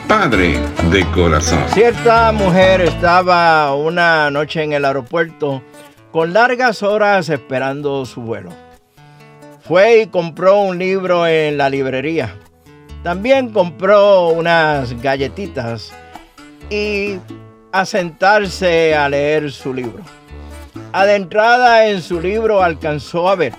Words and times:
Padre 0.07 0.59
de 0.91 1.05
Corazón. 1.11 1.63
Cierta 1.69 2.31
mujer 2.31 2.81
estaba 2.81 3.75
una 3.75 4.31
noche 4.31 4.63
en 4.63 4.73
el 4.73 4.85
aeropuerto 4.85 5.61
con 6.11 6.33
largas 6.33 6.81
horas 6.81 7.29
esperando 7.29 8.07
su 8.07 8.21
vuelo. 8.21 8.49
Fue 9.69 10.01
y 10.01 10.07
compró 10.07 10.61
un 10.61 10.79
libro 10.79 11.27
en 11.27 11.59
la 11.59 11.69
librería. 11.69 12.35
También 13.03 13.53
compró 13.53 14.29
unas 14.29 14.99
galletitas 14.99 15.91
y 16.71 17.19
a 17.71 17.85
sentarse 17.85 18.95
a 18.95 19.07
leer 19.07 19.51
su 19.51 19.71
libro. 19.71 20.03
Adentrada 20.91 21.85
en 21.85 22.01
su 22.01 22.19
libro 22.19 22.63
alcanzó 22.63 23.29
a 23.29 23.35
ver 23.35 23.53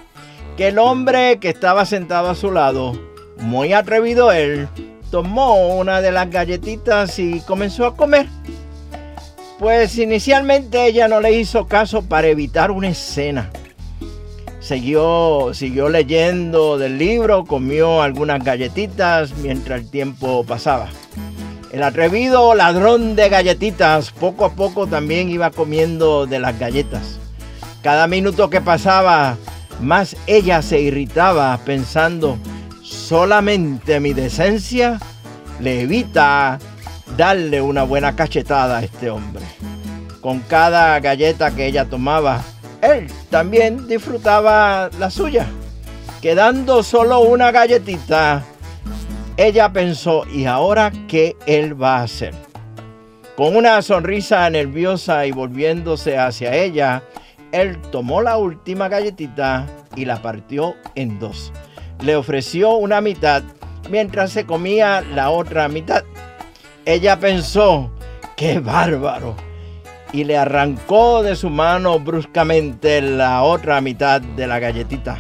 que 0.57 0.67
el 0.67 0.81
hombre 0.81 1.39
que 1.39 1.49
estaba 1.49 1.87
sentado 1.87 2.29
a 2.29 2.35
su 2.35 2.51
lado, 2.51 3.01
muy 3.39 3.73
atrevido 3.73 4.33
él, 4.33 4.67
tomó 5.13 5.77
una 5.77 6.01
de 6.01 6.11
las 6.11 6.29
galletitas 6.29 7.21
y 7.21 7.39
comenzó 7.43 7.87
a 7.87 7.95
comer. 7.95 8.27
Pues 9.61 9.97
inicialmente 9.97 10.87
ella 10.87 11.07
no 11.07 11.21
le 11.21 11.35
hizo 11.35 11.69
caso 11.69 12.03
para 12.03 12.27
evitar 12.27 12.73
una 12.73 12.89
escena. 12.89 13.49
Siguió, 14.71 15.51
siguió 15.53 15.89
leyendo 15.89 16.79
del 16.79 16.97
libro, 16.97 17.45
comió 17.45 18.03
algunas 18.03 18.45
galletitas 18.45 19.37
mientras 19.39 19.81
el 19.81 19.91
tiempo 19.91 20.45
pasaba. 20.45 20.87
El 21.73 21.83
atrevido 21.83 22.55
ladrón 22.55 23.17
de 23.17 23.29
galletitas 23.29 24.13
poco 24.13 24.45
a 24.45 24.53
poco 24.53 24.87
también 24.87 25.29
iba 25.29 25.51
comiendo 25.51 26.25
de 26.27 26.39
las 26.39 26.57
galletas. 26.57 27.19
Cada 27.83 28.07
minuto 28.07 28.49
que 28.49 28.61
pasaba, 28.61 29.37
más 29.81 30.15
ella 30.29 30.63
se 30.63 30.81
irritaba 30.81 31.59
pensando, 31.65 32.39
solamente 32.81 33.99
mi 33.99 34.13
decencia 34.13 35.01
le 35.59 35.81
evita 35.81 36.61
darle 37.17 37.61
una 37.61 37.83
buena 37.83 38.15
cachetada 38.15 38.79
a 38.79 38.85
este 38.85 39.11
hombre. 39.11 39.43
Con 40.21 40.39
cada 40.39 41.01
galleta 41.01 41.51
que 41.57 41.67
ella 41.67 41.87
tomaba, 41.87 42.45
él 42.83 43.07
también 43.31 43.87
disfrutaba 43.87 44.91
la 44.99 45.11
suya. 45.11 45.47
Quedando 46.21 46.83
solo 46.83 47.21
una 47.21 47.51
galletita, 47.51 48.45
ella 49.37 49.73
pensó, 49.73 50.27
¿y 50.31 50.45
ahora 50.45 50.93
qué 51.09 51.37
él 51.47 51.81
va 51.81 51.99
a 51.99 52.03
hacer? 52.03 52.35
Con 53.37 53.57
una 53.57 53.81
sonrisa 53.81 54.49
nerviosa 54.51 55.25
y 55.25 55.33
volviéndose 55.33 56.19
hacia 56.19 56.55
ella, 56.55 57.03
él 57.53 57.81
tomó 57.91 58.21
la 58.21 58.37
última 58.37 58.89
galletita 58.89 59.67
y 59.97 60.05
la 60.05 60.21
partió 60.21 60.75
en 60.95 61.19
dos. 61.19 61.53
Le 62.03 62.17
ofreció 62.17 62.75
una 62.75 63.01
mitad 63.01 63.43
mientras 63.89 64.31
se 64.31 64.45
comía 64.45 65.01
la 65.01 65.31
otra 65.31 65.69
mitad. 65.69 66.05
Ella 66.85 67.19
pensó, 67.19 67.91
qué 68.37 68.59
bárbaro, 68.59 69.37
y 70.13 70.25
le 70.25 70.37
arrancó 70.37 71.23
de 71.23 71.37
su 71.37 71.51
mano 71.51 71.99
bruscamente 72.01 73.01
la 73.01 73.43
otra 73.43 73.81
mitad 73.81 74.21
de 74.21 74.47
la 74.47 74.59
galletita. 74.59 75.19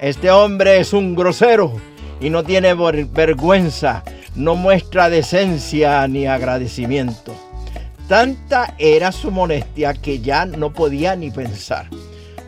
Este 0.00 0.30
hombre 0.30 0.78
es 0.78 0.92
un 0.92 1.14
grosero 1.14 1.72
y 2.20 2.30
no 2.30 2.44
tiene 2.44 2.74
vergüenza, 2.74 4.02
no 4.34 4.54
muestra 4.54 5.08
decencia 5.08 6.06
ni 6.08 6.26
agradecimiento. 6.26 7.34
Tanta 8.08 8.74
era 8.78 9.12
su 9.12 9.30
molestia 9.30 9.94
que 9.94 10.20
ya 10.20 10.46
no 10.46 10.72
podía 10.72 11.16
ni 11.16 11.30
pensar. 11.30 11.88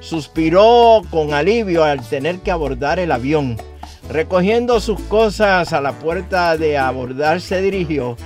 Suspiró 0.00 1.02
con 1.10 1.34
alivio 1.34 1.84
al 1.84 2.00
tener 2.08 2.38
que 2.38 2.50
abordar 2.50 2.98
el 2.98 3.10
avión 3.10 3.56
Recogiendo 4.08 4.80
sus 4.80 4.98
cosas 5.00 5.74
a 5.74 5.82
la 5.82 5.92
puerta 5.92 6.56
de 6.56 6.78
abordar 6.78 7.42
se 7.42 7.60
dirigió 7.60 8.16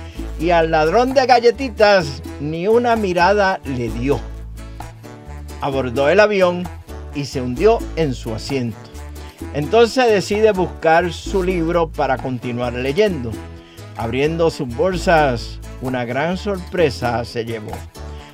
y 0.43 0.51
al 0.51 0.71
ladrón 0.71 1.13
de 1.13 1.25
galletitas 1.25 2.21
ni 2.41 2.67
una 2.67 2.97
mirada 2.97 3.61
le 3.63 3.87
dio. 3.87 4.19
Abordó 5.61 6.09
el 6.09 6.19
avión 6.19 6.67
y 7.15 7.23
se 7.23 7.41
hundió 7.41 7.79
en 7.95 8.13
su 8.13 8.35
asiento. 8.35 8.75
Entonces 9.53 10.05
decide 10.09 10.51
buscar 10.51 11.13
su 11.13 11.43
libro 11.43 11.89
para 11.89 12.17
continuar 12.17 12.73
leyendo. 12.73 13.31
Abriendo 13.95 14.51
sus 14.51 14.67
bolsas, 14.67 15.59
una 15.81 16.03
gran 16.03 16.35
sorpresa 16.35 17.23
se 17.23 17.45
llevó. 17.45 17.71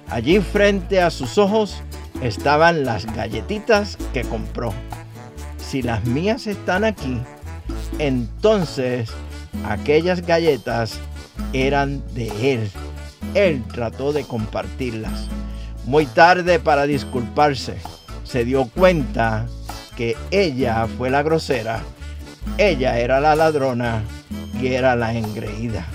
Allí 0.09 0.39
frente 0.39 1.01
a 1.01 1.11
sus 1.11 1.37
ojos 1.37 1.83
estaban 2.23 2.85
las 2.85 3.05
galletitas 3.13 3.99
que 4.13 4.23
compró. 4.23 4.73
Si 5.59 5.83
las 5.83 6.05
mías 6.05 6.47
están 6.47 6.85
aquí, 6.85 7.21
entonces 7.99 9.11
aquellas 9.63 10.25
galletas 10.25 10.99
eran 11.53 12.03
de 12.13 12.53
él. 12.53 12.71
Él 13.33 13.63
trató 13.71 14.13
de 14.13 14.23
compartirlas. 14.23 15.27
Muy 15.85 16.05
tarde 16.05 16.59
para 16.59 16.85
disculparse, 16.85 17.77
se 18.23 18.45
dio 18.45 18.69
cuenta 18.75 19.47
que 19.95 20.15
ella 20.31 20.87
fue 20.97 21.09
la 21.09 21.23
grosera, 21.23 21.81
ella 22.57 22.99
era 22.99 23.19
la 23.19 23.35
ladrona 23.35 24.03
y 24.61 24.67
era 24.67 24.95
la 24.95 25.13
engreída. 25.13 25.85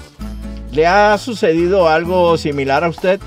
¿Le 0.72 0.86
ha 0.86 1.16
sucedido 1.18 1.88
algo 1.88 2.36
similar 2.36 2.82
a 2.84 2.88
usted? 2.88 3.20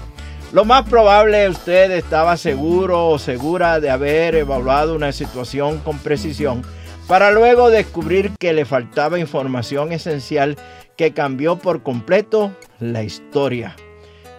Lo 0.52 0.66
más 0.66 0.88
probable 0.88 1.50
usted 1.50 1.92
estaba 1.92 2.38
seguro 2.38 3.08
o 3.08 3.20
segura 3.20 3.80
de 3.80 3.90
haber 3.90 4.36
evaluado 4.36 4.96
una 4.96 5.12
situación 5.12 5.80
con 5.80 6.00
precisión 6.00 6.64
para 7.08 7.32
luego 7.32 7.70
descubrir 7.70 8.32
que 8.38 8.54
le 8.54 8.66
faltaba 8.66 9.20
información 9.20 9.92
esencial 9.94 10.58
que 10.98 11.14
cambió 11.14 11.58
por 11.58 11.84
completo 11.84 12.52
la 12.80 13.04
historia. 13.04 13.76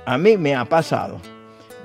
A 0.04 0.18
mí 0.18 0.36
me 0.36 0.54
ha 0.54 0.64
pasado. 0.64 1.20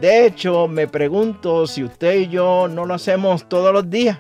De 0.02 0.26
hecho, 0.26 0.68
me 0.68 0.88
pregunto 0.88 1.68
si 1.68 1.84
usted 1.84 2.16
y 2.22 2.28
yo 2.28 2.68
no 2.68 2.86
lo 2.86 2.96
hacemos 2.96 3.48
todos 3.48 3.72
los 3.72 3.90
días. 3.90 4.18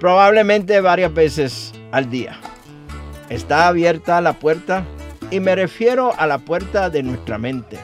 Probablemente 0.00 0.80
varias 0.80 1.14
veces 1.14 1.72
al 1.92 2.10
día. 2.10 2.38
Está 3.28 3.68
abierta 3.68 4.20
la 4.20 4.34
puerta 4.34 4.84
y 5.30 5.38
me 5.38 5.54
refiero 5.54 6.12
a 6.18 6.26
la 6.26 6.38
puerta 6.38 6.90
de 6.90 7.02
nuestra 7.02 7.38
mente. 7.38 7.78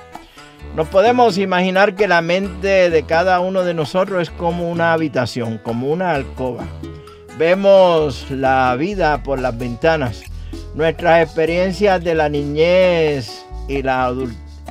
Nos 0.74 0.88
podemos 0.88 1.38
imaginar 1.38 1.94
que 1.94 2.08
la 2.08 2.20
mente 2.20 2.90
de 2.90 3.02
cada 3.04 3.40
uno 3.40 3.62
de 3.62 3.72
nosotros 3.72 4.22
es 4.22 4.30
como 4.30 4.70
una 4.70 4.92
habitación, 4.92 5.58
como 5.58 5.90
una 5.90 6.12
alcoba. 6.12 6.64
Vemos 7.38 8.30
la 8.30 8.74
vida 8.76 9.22
por 9.22 9.38
las 9.38 9.56
ventanas. 9.56 10.24
Nuestras 10.76 11.23
experiencias 11.23 12.05
de 12.05 12.14
la 12.14 12.28
niñez 12.28 13.46
y, 13.67 13.78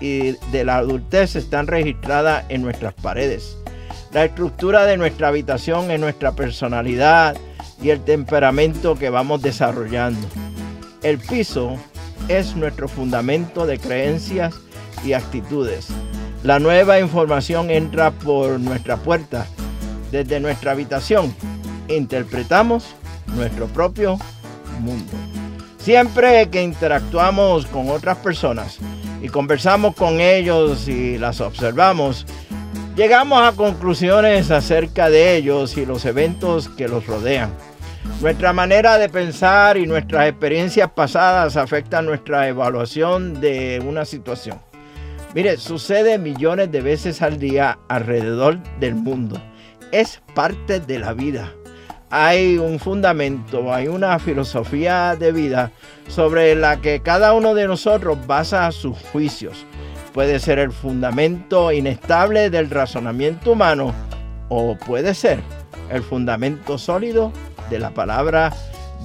y 0.01 0.31
de 0.51 0.63
la 0.63 0.77
adultez 0.77 1.35
están 1.35 1.65
registradas 1.65 2.45
en 2.49 2.61
nuestras 2.61 2.93
paredes. 2.93 3.57
La 4.13 4.25
estructura 4.25 4.85
de 4.85 4.97
nuestra 4.97 5.29
habitación 5.29 5.89
es 5.89 5.99
nuestra 5.99 6.33
personalidad 6.33 7.35
y 7.81 7.89
el 7.89 8.01
temperamento 8.01 8.93
que 8.93 9.09
vamos 9.09 9.41
desarrollando. 9.41 10.27
El 11.01 11.17
piso 11.17 11.75
es 12.27 12.55
nuestro 12.55 12.87
fundamento 12.87 13.65
de 13.65 13.79
creencias 13.79 14.53
y 15.03 15.13
actitudes. 15.13 15.87
La 16.43 16.59
nueva 16.59 16.99
información 16.99 17.71
entra 17.71 18.11
por 18.11 18.59
nuestra 18.59 18.97
puerta, 18.97 19.47
desde 20.11 20.39
nuestra 20.39 20.73
habitación. 20.73 21.35
Interpretamos 21.87 22.95
nuestro 23.35 23.65
propio 23.65 24.19
mundo. 24.81 25.11
Siempre 25.85 26.49
que 26.49 26.63
interactuamos 26.63 27.67
con 27.67 27.91
otras 27.91 28.17
personas 28.17 28.79
y 29.21 29.29
conversamos 29.29 29.93
con 29.93 30.19
ellos 30.19 30.87
y 30.87 31.19
las 31.19 31.41
observamos, 31.41 32.25
llegamos 32.95 33.39
a 33.47 33.55
conclusiones 33.55 34.49
acerca 34.49 35.11
de 35.11 35.35
ellos 35.35 35.77
y 35.77 35.85
los 35.85 36.03
eventos 36.05 36.69
que 36.69 36.87
los 36.87 37.05
rodean. 37.05 37.53
Nuestra 38.19 38.51
manera 38.51 38.97
de 38.97 39.09
pensar 39.09 39.77
y 39.77 39.85
nuestras 39.85 40.27
experiencias 40.27 40.89
pasadas 40.89 41.55
afectan 41.55 42.07
nuestra 42.07 42.47
evaluación 42.47 43.39
de 43.39 43.79
una 43.87 44.05
situación. 44.05 44.59
Mire, 45.35 45.57
sucede 45.57 46.17
millones 46.17 46.71
de 46.71 46.81
veces 46.81 47.21
al 47.21 47.37
día 47.37 47.77
alrededor 47.89 48.57
del 48.79 48.95
mundo. 48.95 49.39
Es 49.91 50.19
parte 50.33 50.79
de 50.79 50.97
la 50.97 51.13
vida. 51.13 51.53
Hay 52.17 52.57
un 52.57 52.79
fundamento, 52.79 53.73
hay 53.73 53.89
una 53.89 54.17
filosofía 54.19 55.17
de 55.17 55.33
vida 55.33 55.73
sobre 56.07 56.55
la 56.55 56.79
que 56.79 57.01
cada 57.01 57.33
uno 57.33 57.53
de 57.53 57.67
nosotros 57.67 58.25
basa 58.25 58.71
sus 58.71 58.97
juicios. 59.11 59.65
Puede 60.13 60.39
ser 60.39 60.59
el 60.59 60.71
fundamento 60.71 61.73
inestable 61.73 62.49
del 62.49 62.69
razonamiento 62.69 63.51
humano 63.51 63.93
o 64.47 64.77
puede 64.77 65.13
ser 65.13 65.41
el 65.91 66.03
fundamento 66.03 66.77
sólido 66.77 67.33
de 67.69 67.79
la 67.79 67.89
palabra 67.89 68.55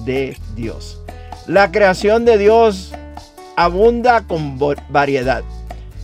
de 0.05 0.37
Dios. 0.55 1.03
La 1.47 1.69
creación 1.69 2.23
de 2.23 2.37
Dios 2.37 2.93
abunda 3.57 4.21
con 4.21 4.57
variedad. 4.87 5.43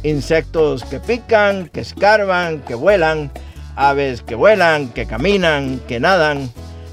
Insectos 0.04 0.84
que 0.84 1.00
pican, 1.00 1.70
que 1.70 1.80
escarban, 1.80 2.60
que 2.60 2.76
vuelan, 2.76 3.32
aves 3.78 4.24
que 4.24 4.36
vuelan, 4.36 4.90
que 4.90 5.06
caminan, 5.08 5.80
que 5.88 6.02
nadan, 6.02 6.52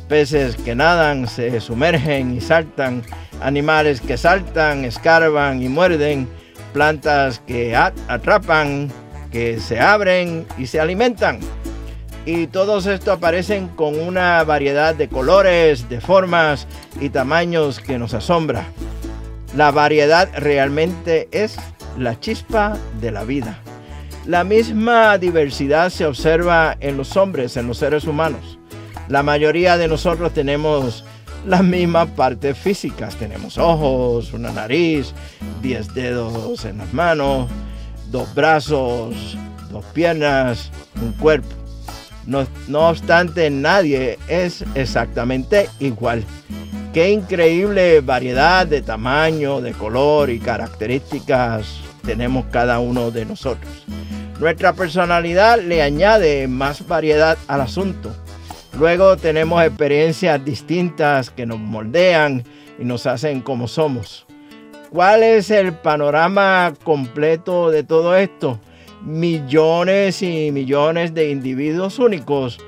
peces 0.09 0.57
que 0.57 0.75
nadan, 0.75 1.27
se 1.27 1.61
sumergen 1.61 2.37
y 2.37 2.41
saltan, 2.41 3.03
animales 3.41 4.01
que 4.01 4.17
saltan, 4.17 4.85
escarban 4.85 5.63
y 5.63 5.69
muerden, 5.69 6.29
plantas 6.73 7.41
que 7.47 7.77
atrapan, 7.77 8.91
que 9.31 9.59
se 9.61 9.81
abren 9.81 10.47
y 10.59 10.67
se 10.67 10.81
alimentan 10.81 11.41
y 12.27 12.47
todos 12.47 12.87
estos 12.87 13.17
aparecen 13.17 13.69
con 13.69 14.01
una 14.01 14.43
variedad 14.45 14.95
de 14.95 15.09
colores, 15.09 15.89
de 15.89 16.01
formas 16.01 16.67
y 17.01 17.11
tamaños 17.11 17.81
que 17.81 17.99
nos 17.99 18.15
asombra. 18.15 18.67
La 19.57 19.71
variedad 19.71 20.29
realmente 20.37 21.29
es 21.33 21.57
la 21.99 22.19
chispa 22.19 22.77
de 23.01 23.11
la 23.11 23.25
vida. 23.25 23.59
La 24.27 24.43
misma 24.43 25.19
diversidad 25.19 25.91
se 25.91 26.07
observa 26.07 26.77
en 26.81 26.97
los 26.97 27.17
hombres, 27.17 27.57
en 27.59 27.67
los 27.67 27.79
seres 27.79 28.05
humanos. 28.05 28.59
La 29.09 29.23
mayoría 29.23 29.77
de 29.77 29.89
nosotros 29.89 30.33
tenemos 30.33 31.05
las 31.47 31.63
mismas 31.63 32.09
partes 32.11 32.57
físicas. 32.57 33.17
Tenemos 33.17 33.59
ojos, 33.59 34.33
una 34.33 34.51
nariz, 34.51 35.13
diez 35.61 35.93
dedos 35.95 36.65
en 36.65 36.79
las 36.79 36.93
manos, 36.93 37.49
dos 38.11 38.35
brazos, 38.35 39.37
dos 39.71 39.85
piernas, 39.93 40.71
un 41.03 41.13
cuerpo. 41.13 41.49
No, 42.27 42.47
obstante, 42.89 43.51
nadie 43.51 44.19
es 44.29 44.65
exactamente 44.75 45.69
igual. 45.79 46.25
Qué 46.95 47.11
increíble 47.11 48.01
variedad 48.01 48.67
de 48.67 48.81
tamaño, 48.81 49.61
de 49.61 49.73
color 49.73 50.31
y 50.31 50.39
características 50.39 51.81
tenemos 52.05 52.47
cada 52.51 52.79
uno 52.79 53.11
de 53.11 53.25
nosotros. 53.25 53.85
Nuestra 54.39 54.73
personalidad 54.73 55.61
le 55.61 55.83
añade 55.83 56.47
más 56.49 56.87
variedad 56.87 57.37
al 57.49 57.63
asunto. 57.63 58.15
Luego 58.79 59.17
tenemos 59.17 59.63
experiencias 59.63 60.45
distintas 60.45 61.31
que 61.31 61.47
nos 61.47 61.59
moldean 61.59 62.45
y 62.79 62.85
nos 62.85 63.07
hacen 63.07 63.41
como 63.41 63.69
somos. 63.69 64.27
¿Cuál 64.91 65.23
es 65.23 65.51
el 65.51 65.75
panorama 65.75 66.73
completo 66.85 67.71
de 67.71 67.83
todo 67.85 68.17
esto? 68.17 68.61
millones 69.05 70.23
y 70.23 70.51
millones 70.51 71.15
de 71.15 71.31
individuos 71.31 71.99
únicos, 71.99 72.59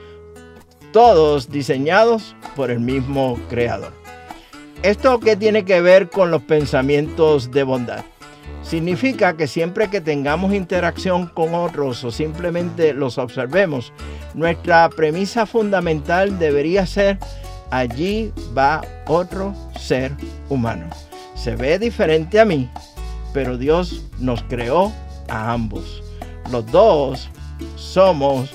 todos 0.93 1.51
diseñados 1.51 2.37
por 2.55 2.71
el 2.71 2.81
mismo 2.81 3.39
creador. 3.49 3.93
¿Esto 4.83 5.19
qué 5.19 5.37
tiene 5.37 5.65
que 5.65 5.81
ver 5.81 6.11
con 6.11 6.31
los 6.31 6.43
pensamientos 6.43 7.51
de 7.51 7.63
bondad? 7.63 8.05
Significa 8.69 9.37
que 9.37 9.47
siempre 9.47 9.89
que 9.89 10.01
tengamos 10.01 10.53
interacción 10.53 11.29
con 11.29 11.55
otros 11.55 12.03
o 12.03 12.11
simplemente 12.11 12.93
los 12.93 13.17
observemos, 13.17 13.93
nuestra 14.35 14.89
premisa 14.91 15.47
fundamental 15.47 16.37
debería 16.41 16.85
ser, 16.85 17.19
allí 17.71 18.33
va 18.57 18.83
otro 19.07 19.55
ser 19.79 20.13
humano. 20.49 20.87
Se 21.37 21.55
ve 21.55 21.79
diferente 21.79 22.41
a 22.41 22.45
mí, 22.45 22.69
pero 23.33 23.57
Dios 23.57 24.03
nos 24.19 24.43
creó 24.43 24.93
a 25.29 25.53
ambos. 25.53 26.03
Los 26.51 26.67
dos 26.73 27.31
somos 27.77 28.51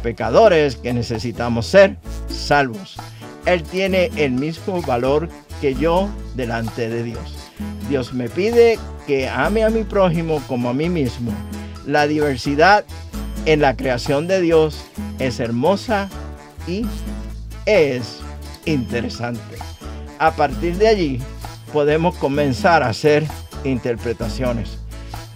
pecadores 0.00 0.76
que 0.76 0.92
necesitamos 0.92 1.66
ser 1.66 1.96
salvos. 2.28 2.96
Él 3.46 3.64
tiene 3.64 4.12
el 4.14 4.30
mismo 4.30 4.80
valor 4.82 5.28
que 5.60 5.74
yo 5.74 6.08
delante 6.36 6.88
de 6.88 7.02
Dios. 7.02 7.35
Dios 7.88 8.12
me 8.12 8.28
pide 8.28 8.78
que 9.06 9.28
ame 9.28 9.64
a 9.64 9.70
mi 9.70 9.84
prójimo 9.84 10.42
como 10.48 10.70
a 10.70 10.74
mí 10.74 10.88
mismo. 10.88 11.32
La 11.86 12.06
diversidad 12.06 12.84
en 13.44 13.60
la 13.60 13.76
creación 13.76 14.26
de 14.26 14.40
Dios 14.40 14.84
es 15.18 15.38
hermosa 15.38 16.08
y 16.66 16.84
es 17.64 18.20
interesante. 18.64 19.56
A 20.18 20.32
partir 20.32 20.76
de 20.78 20.88
allí 20.88 21.22
podemos 21.72 22.16
comenzar 22.16 22.82
a 22.82 22.88
hacer 22.88 23.24
interpretaciones. 23.64 24.78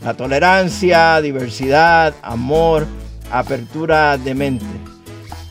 La 0.02 0.14
tolerancia, 0.14 1.20
diversidad, 1.20 2.14
amor, 2.22 2.86
apertura 3.30 4.16
de 4.16 4.34
mente. 4.34 4.64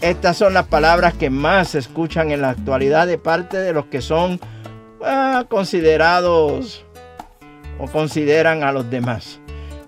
Estas 0.02 0.38
son 0.38 0.54
las 0.54 0.68
palabras 0.68 1.14
que 1.14 1.30
más 1.30 1.70
se 1.70 1.80
escuchan 1.80 2.32
en 2.32 2.42
la 2.42 2.50
actualidad 2.50 3.06
de 3.08 3.18
parte 3.18 3.58
de 3.58 3.74
los 3.74 3.86
que 3.86 4.02
son 4.02 4.40
ah, 5.04 5.46
considerados 5.50 6.86
o 7.80 7.88
consideran 7.88 8.64
a 8.64 8.72
los 8.72 8.90
demás. 8.90 9.40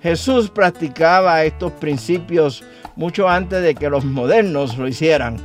Jesús 0.01 0.49
practicaba 0.49 1.43
estos 1.43 1.71
principios 1.73 2.63
mucho 2.95 3.29
antes 3.29 3.61
de 3.61 3.75
que 3.75 3.89
los 3.89 4.03
modernos 4.03 4.77
lo 4.77 4.87
hicieran. 4.87 5.37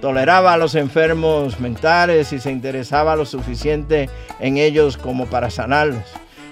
Toleraba 0.00 0.54
a 0.54 0.56
los 0.56 0.74
enfermos 0.74 1.60
mentales 1.60 2.32
y 2.32 2.38
se 2.38 2.50
interesaba 2.50 3.16
lo 3.16 3.26
suficiente 3.26 4.08
en 4.40 4.56
ellos 4.56 4.96
como 4.96 5.26
para 5.26 5.50
sanarlos 5.50 6.04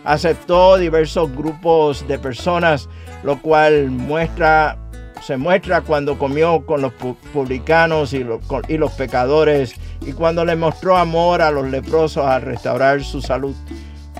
aceptó 0.06 0.78
diversos 0.78 1.34
grupos 1.34 2.06
de 2.06 2.18
personas, 2.18 2.88
lo 3.24 3.42
cual 3.42 3.90
muestra, 3.90 4.78
se 5.20 5.36
muestra 5.36 5.80
cuando 5.80 6.16
comió 6.16 6.64
con 6.64 6.80
los 6.80 6.92
publicanos 7.32 8.12
y 8.12 8.22
los, 8.22 8.40
y 8.68 8.78
los 8.78 8.92
pecadores 8.92 9.74
y 10.00 10.12
cuando 10.12 10.44
le 10.44 10.54
mostró 10.54 10.96
amor 10.96 11.42
a 11.42 11.50
los 11.50 11.66
leprosos 11.66 12.24
al 12.24 12.42
restaurar 12.42 13.02
su 13.02 13.20
salud. 13.20 13.54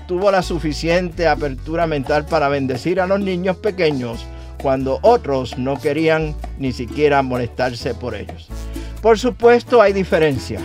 Tuvo 0.07 0.31
la 0.31 0.41
suficiente 0.41 1.27
apertura 1.27 1.85
mental 1.85 2.25
para 2.25 2.47
bendecir 2.47 3.01
a 3.01 3.07
los 3.07 3.19
niños 3.19 3.57
pequeños 3.57 4.25
cuando 4.61 4.99
otros 5.01 5.57
no 5.57 5.77
querían 5.79 6.33
ni 6.57 6.71
siquiera 6.71 7.21
molestarse 7.21 7.93
por 7.93 8.15
ellos. 8.15 8.47
Por 9.01 9.19
supuesto 9.19 9.81
hay 9.81 9.91
diferencia. 9.93 10.59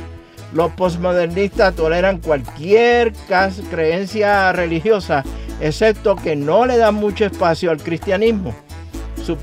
Los 0.55 0.71
posmodernistas 0.73 1.75
toleran 1.75 2.19
cualquier 2.19 3.13
creencia 3.71 4.53
religiosa, 4.53 5.25
excepto 5.61 6.15
que 6.15 6.37
no 6.37 6.65
le 6.65 6.77
dan 6.77 6.95
mucho 6.95 7.25
espacio 7.25 7.71
al 7.71 7.83
cristianismo. 7.83 8.55
Su 9.25 9.37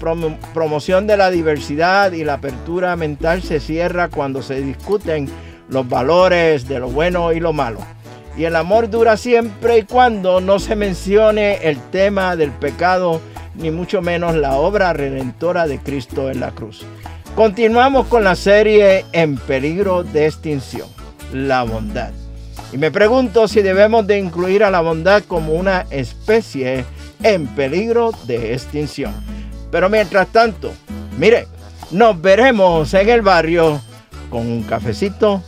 promoción 0.53 1.07
de 1.07 1.17
la 1.17 1.29
diversidad 1.29 2.11
y 2.11 2.23
la 2.23 2.35
apertura 2.35 2.95
mental 2.95 3.41
se 3.41 3.59
cierra 3.59 4.09
cuando 4.09 4.41
se 4.41 4.61
discuten 4.61 5.27
los 5.67 5.87
valores 5.87 6.67
de 6.67 6.79
lo 6.79 6.89
bueno 6.89 7.31
y 7.33 7.39
lo 7.39 7.53
malo. 7.53 7.79
Y 8.37 8.45
el 8.45 8.55
amor 8.55 8.89
dura 8.89 9.17
siempre 9.17 9.79
y 9.79 9.83
cuando 9.83 10.39
no 10.41 10.59
se 10.59 10.75
mencione 10.75 11.67
el 11.67 11.77
tema 11.89 12.35
del 12.35 12.51
pecado, 12.51 13.21
ni 13.55 13.71
mucho 13.71 14.01
menos 14.01 14.35
la 14.35 14.55
obra 14.55 14.93
redentora 14.93 15.67
de 15.67 15.79
Cristo 15.79 16.29
en 16.29 16.39
la 16.39 16.51
cruz. 16.51 16.85
Continuamos 17.35 18.07
con 18.07 18.23
la 18.23 18.35
serie 18.35 19.05
En 19.11 19.37
peligro 19.37 20.03
de 20.03 20.27
extinción 20.27 20.87
la 21.33 21.63
bondad. 21.63 22.11
Y 22.71 22.77
me 22.77 22.91
pregunto 22.91 23.47
si 23.47 23.61
debemos 23.61 24.05
de 24.05 24.19
incluir 24.19 24.63
a 24.63 24.71
la 24.71 24.81
bondad 24.81 25.23
como 25.23 25.53
una 25.53 25.85
especie 25.89 26.85
en 27.23 27.47
peligro 27.47 28.11
de 28.25 28.53
extinción. 28.53 29.13
Pero 29.71 29.89
mientras 29.89 30.27
tanto, 30.27 30.71
mire, 31.17 31.47
nos 31.91 32.19
veremos 32.21 32.93
en 32.93 33.09
el 33.09 33.21
barrio 33.21 33.81
con 34.29 34.41
un 34.41 34.63
cafecito 34.63 35.41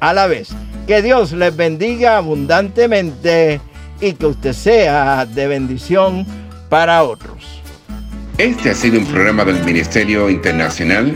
a 0.00 0.12
la 0.12 0.26
vez. 0.26 0.50
Que 0.86 1.02
Dios 1.02 1.32
les 1.32 1.56
bendiga 1.56 2.16
abundantemente 2.16 3.60
y 4.00 4.12
que 4.12 4.26
usted 4.26 4.52
sea 4.52 5.26
de 5.26 5.48
bendición 5.48 6.24
para 6.68 7.02
otros. 7.02 7.60
Este 8.38 8.70
ha 8.70 8.74
sido 8.74 9.00
un 9.00 9.06
programa 9.06 9.44
del 9.44 9.64
Ministerio 9.64 10.30
Internacional 10.30 11.12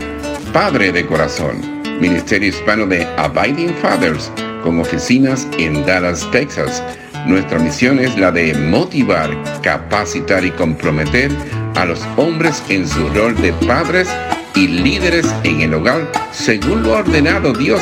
Padre 0.51 0.91
de 0.91 1.05
Corazón, 1.05 1.61
Ministerio 2.01 2.49
Hispano 2.49 2.85
de 2.85 3.05
Abiding 3.17 3.73
Fathers, 3.75 4.29
con 4.63 4.79
oficinas 4.79 5.47
en 5.57 5.85
Dallas, 5.85 6.29
Texas. 6.31 6.83
Nuestra 7.25 7.57
misión 7.57 7.99
es 7.99 8.17
la 8.17 8.31
de 8.31 8.53
motivar, 8.53 9.29
capacitar 9.61 10.43
y 10.43 10.51
comprometer 10.51 11.31
a 11.75 11.85
los 11.85 12.01
hombres 12.17 12.61
en 12.67 12.85
su 12.85 13.07
rol 13.09 13.39
de 13.41 13.53
padres 13.65 14.09
y 14.55 14.67
líderes 14.67 15.33
en 15.45 15.61
el 15.61 15.73
hogar, 15.73 16.11
según 16.33 16.83
lo 16.83 16.97
ordenado 16.97 17.53
Dios, 17.53 17.81